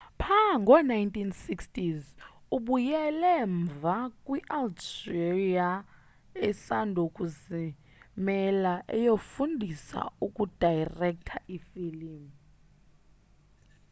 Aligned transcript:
pha 0.21 0.41
ngo 0.61 0.73
1960s 0.91 2.03
ubuyele 2.55 3.33
mva 3.59 3.95
kwi 4.25 4.39
algeria 4.59 5.69
esandokuzimela 6.47 8.73
eyofundisa 8.97 10.01
ukudayirektha 10.25 11.37
ifilim 11.55 12.23